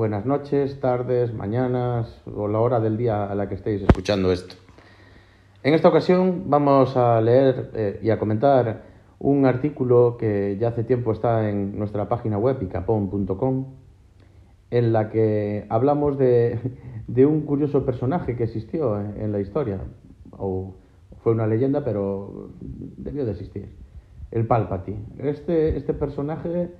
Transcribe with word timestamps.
buenas 0.00 0.24
noches, 0.24 0.80
tardes, 0.80 1.34
mañanas 1.34 2.22
o 2.34 2.48
la 2.48 2.58
hora 2.58 2.80
del 2.80 2.96
día 2.96 3.26
a 3.26 3.34
la 3.34 3.50
que 3.50 3.54
estéis 3.54 3.82
escuchando 3.82 4.32
esto. 4.32 4.54
En 5.62 5.74
esta 5.74 5.88
ocasión 5.88 6.44
vamos 6.46 6.96
a 6.96 7.20
leer 7.20 7.70
eh, 7.74 8.00
y 8.02 8.08
a 8.08 8.18
comentar 8.18 8.84
un 9.18 9.44
artículo 9.44 10.16
que 10.18 10.56
ya 10.58 10.68
hace 10.68 10.84
tiempo 10.84 11.12
está 11.12 11.50
en 11.50 11.78
nuestra 11.78 12.08
página 12.08 12.38
web 12.38 12.62
icapon.com 12.62 13.66
en 14.70 14.92
la 14.94 15.10
que 15.10 15.66
hablamos 15.68 16.16
de, 16.16 16.58
un 17.18 17.42
curioso 17.42 17.84
personaje 17.84 18.36
que 18.36 18.44
existió 18.44 18.98
en 18.98 19.32
la 19.32 19.40
historia, 19.40 19.80
o 20.30 20.76
fue 21.22 21.32
una 21.32 21.46
leyenda, 21.46 21.84
pero 21.84 22.52
debió 22.96 23.26
de 23.26 23.32
existir, 23.32 23.68
el 24.30 24.46
Palpatine. 24.46 25.04
Este, 25.18 25.76
este 25.76 25.92
personaje 25.92 26.70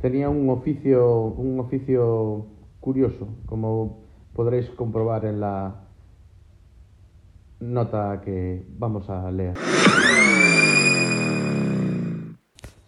tenía 0.00 0.28
un 0.28 0.50
oficio, 0.50 1.26
un 1.36 1.60
oficio 1.60 2.46
curioso, 2.84 3.26
como 3.46 4.02
podréis 4.34 4.68
comprobar 4.68 5.24
en 5.24 5.40
la 5.40 5.74
nota 7.60 8.20
que 8.22 8.62
vamos 8.76 9.08
a 9.08 9.30
leer. 9.30 9.54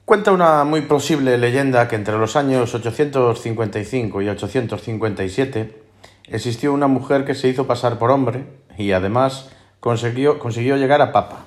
Cuenta 0.05 0.33
una 0.33 0.65
muy 0.65 0.83
posible 0.83 1.39
leyenda 1.39 1.89
que 1.89 1.97
entre 1.97 2.19
los 2.19 2.37
años 2.37 2.75
855 2.75 4.21
y 4.21 4.29
857 4.29 5.83
existió 6.29 6.75
una 6.75 6.89
mujer 6.89 7.25
que 7.25 7.35
se 7.35 7.49
hizo 7.49 7.67
pasar 7.67 7.99
por 7.99 8.11
hombre 8.11 8.45
y 8.77 8.93
además 8.93 9.51
consiguió, 9.81 10.39
consiguió 10.39 10.77
llegar 10.77 11.01
a 11.01 11.11
papa. 11.11 11.47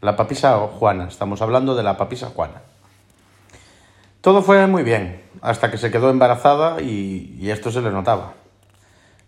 La 0.00 0.16
papisa 0.16 0.58
Juana, 0.58 1.06
estamos 1.06 1.40
hablando 1.42 1.76
de 1.76 1.84
la 1.84 1.96
papisa 1.96 2.26
Juana. 2.34 2.62
Todo 4.26 4.42
fue 4.42 4.66
muy 4.66 4.82
bien, 4.82 5.22
hasta 5.40 5.70
que 5.70 5.78
se 5.78 5.92
quedó 5.92 6.10
embarazada 6.10 6.82
y, 6.82 7.48
esto 7.48 7.70
se 7.70 7.80
le 7.80 7.92
notaba. 7.92 8.32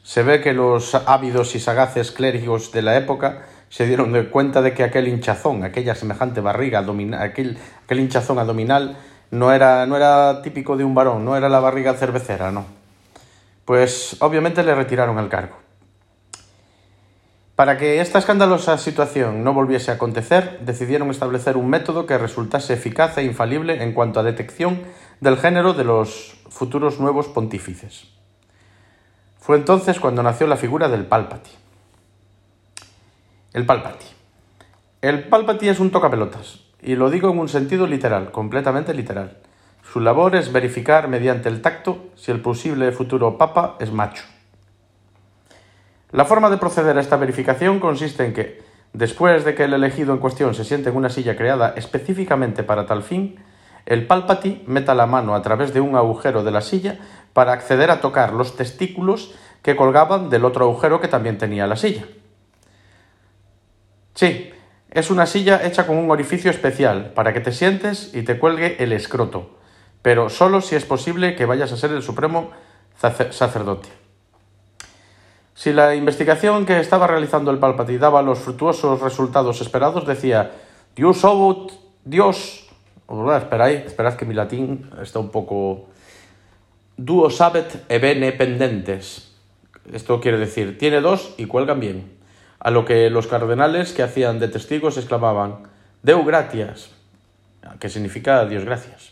Se 0.02 0.24
ve 0.24 0.40
que 0.40 0.52
los 0.52 0.92
ávidos 0.96 1.54
y 1.54 1.60
sagaces 1.60 2.10
clérigos 2.10 2.72
de 2.72 2.82
la 2.82 2.96
época 2.96 3.44
se 3.68 3.86
dieron 3.86 4.12
cuenta 4.24 4.60
de 4.60 4.74
que 4.74 4.82
aquel 4.82 5.06
hinchazón, 5.06 5.62
aquella 5.62 5.94
semejante 5.94 6.40
barriga, 6.40 6.80
aquel, 7.20 7.58
aquel 7.84 8.00
hinchazón 8.00 8.40
abdominal, 8.40 8.96
no 9.30 9.52
era, 9.52 9.86
no 9.86 9.96
era 9.96 10.42
típico 10.42 10.76
de 10.76 10.82
un 10.82 10.96
varón, 10.96 11.24
no 11.24 11.36
era 11.36 11.48
la 11.48 11.60
barriga 11.60 11.94
cervecera, 11.94 12.50
no. 12.50 12.66
Pues 13.64 14.16
obviamente 14.18 14.64
le 14.64 14.74
retiraron 14.74 15.16
el 15.20 15.28
cargo. 15.28 15.67
Para 17.58 17.76
que 17.76 18.00
esta 18.00 18.20
escandalosa 18.20 18.78
situación 18.78 19.42
no 19.42 19.52
volviese 19.52 19.90
a 19.90 19.94
acontecer, 19.94 20.60
decidieron 20.60 21.10
establecer 21.10 21.56
un 21.56 21.68
método 21.68 22.06
que 22.06 22.16
resultase 22.16 22.74
eficaz 22.74 23.18
e 23.18 23.24
infalible 23.24 23.82
en 23.82 23.94
cuanto 23.94 24.20
a 24.20 24.22
detección 24.22 24.84
del 25.18 25.38
género 25.38 25.74
de 25.74 25.82
los 25.82 26.38
futuros 26.48 27.00
nuevos 27.00 27.26
pontífices. 27.26 28.12
Fue 29.40 29.56
entonces 29.56 29.98
cuando 29.98 30.22
nació 30.22 30.46
la 30.46 30.56
figura 30.56 30.88
del 30.88 31.06
Palpati. 31.06 31.50
El 33.52 33.66
Palpati. 33.66 34.06
El 35.02 35.24
Palpati 35.24 35.68
es 35.68 35.80
un 35.80 35.90
tocapelotas, 35.90 36.60
y 36.80 36.94
lo 36.94 37.10
digo 37.10 37.28
en 37.28 37.40
un 37.40 37.48
sentido 37.48 37.88
literal, 37.88 38.30
completamente 38.30 38.94
literal. 38.94 39.36
Su 39.82 39.98
labor 39.98 40.36
es 40.36 40.52
verificar 40.52 41.08
mediante 41.08 41.48
el 41.48 41.60
tacto 41.60 42.06
si 42.14 42.30
el 42.30 42.40
posible 42.40 42.92
futuro 42.92 43.36
papa 43.36 43.74
es 43.80 43.90
macho. 43.90 44.22
La 46.10 46.24
forma 46.24 46.48
de 46.48 46.56
proceder 46.56 46.96
a 46.96 47.00
esta 47.00 47.16
verificación 47.16 47.80
consiste 47.80 48.24
en 48.24 48.32
que, 48.32 48.62
después 48.94 49.44
de 49.44 49.54
que 49.54 49.64
el 49.64 49.74
elegido 49.74 50.14
en 50.14 50.20
cuestión 50.20 50.54
se 50.54 50.64
siente 50.64 50.88
en 50.88 50.96
una 50.96 51.10
silla 51.10 51.36
creada 51.36 51.74
específicamente 51.76 52.62
para 52.62 52.86
tal 52.86 53.02
fin, 53.02 53.36
el 53.84 54.06
pálpati 54.06 54.64
meta 54.66 54.94
la 54.94 55.06
mano 55.06 55.34
a 55.34 55.42
través 55.42 55.74
de 55.74 55.80
un 55.80 55.96
agujero 55.96 56.44
de 56.44 56.50
la 56.50 56.62
silla 56.62 56.98
para 57.34 57.52
acceder 57.52 57.90
a 57.90 58.00
tocar 58.00 58.32
los 58.32 58.56
testículos 58.56 59.34
que 59.62 59.76
colgaban 59.76 60.30
del 60.30 60.46
otro 60.46 60.64
agujero 60.64 61.00
que 61.00 61.08
también 61.08 61.36
tenía 61.36 61.66
la 61.66 61.76
silla. 61.76 62.06
Sí, 64.14 64.50
es 64.90 65.10
una 65.10 65.26
silla 65.26 65.60
hecha 65.64 65.86
con 65.86 65.98
un 65.98 66.10
orificio 66.10 66.50
especial 66.50 67.12
para 67.14 67.34
que 67.34 67.40
te 67.40 67.52
sientes 67.52 68.14
y 68.14 68.22
te 68.22 68.38
cuelgue 68.38 68.82
el 68.82 68.92
escroto, 68.92 69.58
pero 70.00 70.30
solo 70.30 70.62
si 70.62 70.74
es 70.74 70.86
posible 70.86 71.36
que 71.36 71.44
vayas 71.44 71.72
a 71.72 71.76
ser 71.76 71.92
el 71.92 72.02
supremo 72.02 72.50
sacerdote. 73.30 74.07
Si 75.58 75.72
la 75.72 75.96
investigación 75.96 76.64
que 76.64 76.78
estaba 76.78 77.08
realizando 77.08 77.50
el 77.50 77.58
Palpatine 77.58 77.98
daba 77.98 78.22
los 78.22 78.38
fructuosos 78.38 79.00
resultados 79.00 79.60
esperados, 79.60 80.06
decía 80.06 80.52
Dios 80.94 81.24
obut, 81.24 81.72
Dios. 82.04 82.68
Esperad, 83.36 83.72
esperad 83.72 84.14
que 84.14 84.24
mi 84.24 84.34
latín 84.34 84.88
está 85.02 85.18
un 85.18 85.30
poco. 85.30 85.88
Duo 86.96 87.28
sabet 87.28 87.74
e 87.88 87.98
bene 87.98 88.30
pendentes. 88.30 89.34
Esto 89.92 90.20
quiere 90.20 90.38
decir, 90.38 90.78
tiene 90.78 91.00
dos 91.00 91.34
y 91.38 91.46
cuelgan 91.46 91.80
bien. 91.80 92.12
A 92.60 92.70
lo 92.70 92.84
que 92.84 93.10
los 93.10 93.26
cardenales 93.26 93.90
que 93.90 94.04
hacían 94.04 94.38
de 94.38 94.46
testigos 94.46 94.96
exclamaban, 94.96 95.66
Deu 96.04 96.22
gratias, 96.22 96.94
que 97.80 97.88
significa 97.88 98.46
Dios 98.46 98.62
gracias. 98.62 99.10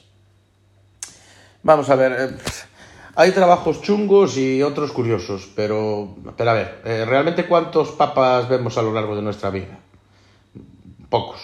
Vamos 1.65 1.91
a 1.91 1.97
ver. 1.97 2.13
Eh, 2.13 2.76
hay 3.19 3.33
trabajos 3.33 3.81
chungos 3.81 4.37
y 4.37 4.63
otros 4.63 4.93
curiosos, 4.93 5.51
pero, 5.57 6.17
pero 6.37 6.51
a 6.51 6.53
ver, 6.53 6.81
eh, 6.85 7.05
¿realmente 7.07 7.47
cuántos 7.47 7.93
papas 7.93 8.47
vemos 8.47 8.77
a 8.77 8.83
lo 8.83 8.93
largo 8.93 9.17
de 9.17 9.23
nuestra 9.23 9.49
vida? 9.49 9.79
Pocos. 11.09 11.41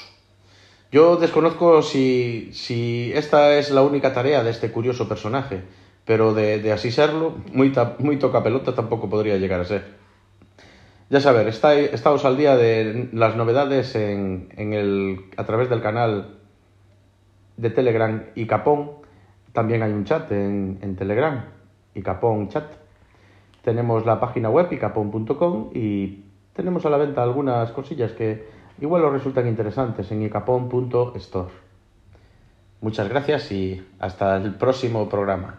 Yo 0.93 1.17
desconozco 1.17 1.81
si, 1.81 2.51
si 2.53 3.11
esta 3.15 3.57
es 3.57 3.71
la 3.71 3.81
única 3.81 4.13
tarea 4.13 4.45
de 4.45 4.51
este 4.51 4.71
curioso 4.71 5.09
personaje, 5.09 5.63
pero 6.05 6.35
de, 6.35 6.71
así 6.73 6.91
serlo, 6.91 7.37
muy, 7.55 7.73
muy 8.01 8.19
toca 8.19 8.43
pelota 8.43 8.75
tampoco 8.75 9.09
podría 9.09 9.39
llegar 9.39 9.61
a 9.61 9.65
ser. 9.65 9.95
Ya 11.09 11.21
saber, 11.23 11.49
está, 11.49 11.75
estamos 11.75 12.27
al 12.27 12.37
día 12.37 12.55
de 12.55 13.09
las 13.15 13.35
novedades 13.35 13.95
en, 13.95 14.53
en 14.59 14.75
el, 14.75 15.21
a 15.39 15.45
través 15.45 15.71
del 15.71 15.81
canal 15.81 16.37
de 17.57 17.71
Telegram 17.71 18.25
y 18.35 18.47
Capón. 18.47 18.91
También 19.55 19.83
hay 19.83 19.93
un 19.93 20.05
chat 20.05 20.31
en, 20.33 20.79
en 20.83 20.97
Telegram 20.97 21.62
Icapón 21.95 22.49
Chat. 22.49 22.73
Tenemos 23.63 24.05
la 24.07 24.19
página 24.19 24.51
web 24.51 24.73
icapón.com 24.73 25.71
y 25.75 26.25
tenemos 26.53 26.85
a 26.85 26.91
la 26.91 26.97
venta 26.97 27.23
algunas 27.23 27.71
cosillas 27.73 28.13
que 28.13 28.49
igual 28.81 29.05
os 29.05 29.13
resultan 29.13 29.47
interesantes 29.47 30.11
en 30.11 30.23
icapón.store. 30.23 31.53
Muchas 32.81 33.09
gracias 33.09 33.53
y 33.53 33.87
hasta 34.01 34.37
el 34.37 34.55
próximo 34.55 35.09
programa. 35.09 35.59